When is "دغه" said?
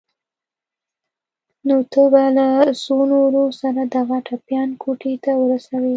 3.95-4.17